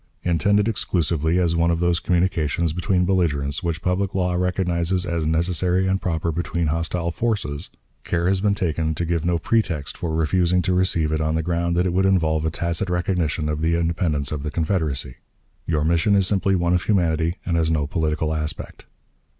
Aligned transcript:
Intended 0.23 0.67
exclusively 0.67 1.37
as 1.37 1.55
one 1.55 1.69
of 1.69 1.79
those 1.79 1.99
communications 1.99 2.73
between 2.73 3.05
belligerents 3.05 3.61
which 3.61 3.83
public 3.83 4.15
law 4.15 4.33
recognizes 4.33 5.05
as 5.05 5.27
necessary 5.27 5.85
and 5.85 6.01
proper 6.01 6.31
between 6.31 6.65
hostile 6.69 7.11
forces, 7.11 7.69
care 8.03 8.27
has 8.27 8.41
been 8.41 8.55
taken 8.55 8.95
to 8.95 9.05
give 9.05 9.23
no 9.23 9.37
pretext 9.37 9.95
for 9.95 10.11
refusing 10.15 10.63
to 10.63 10.73
receive 10.73 11.11
it 11.11 11.21
on 11.21 11.35
the 11.35 11.43
ground 11.43 11.77
that 11.77 11.85
it 11.85 11.93
would 11.93 12.07
involve 12.07 12.45
a 12.45 12.49
tacit 12.49 12.89
recognition 12.89 13.47
of 13.47 13.61
the 13.61 13.75
independence 13.75 14.31
of 14.31 14.41
the 14.41 14.49
Confederacy. 14.49 15.17
Your 15.67 15.83
mission 15.85 16.15
is 16.15 16.25
simply 16.25 16.55
one 16.55 16.73
of 16.73 16.85
humanity, 16.85 17.35
and 17.45 17.55
has 17.55 17.69
no 17.69 17.85
political 17.85 18.33
aspect. 18.33 18.87